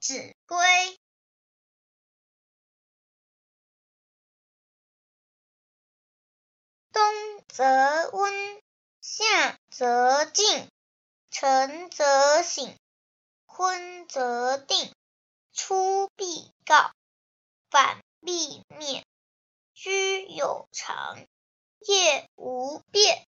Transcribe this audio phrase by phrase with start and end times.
[0.00, 0.56] 子规。
[6.92, 8.62] 冬则温，
[9.00, 10.70] 夏则静，
[11.30, 12.76] 晨则省，
[13.46, 14.92] 昏则定。
[15.52, 16.92] 出必告，
[17.70, 19.04] 反必面。
[19.74, 21.26] 居有常，
[21.80, 23.27] 业无变。